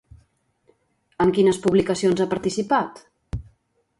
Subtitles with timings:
[1.25, 3.05] En quines publicacions ha participat?